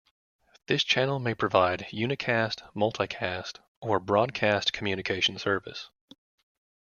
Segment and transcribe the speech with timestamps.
[0.65, 5.91] This channel may provide unicast, multicast or broadcast communication service.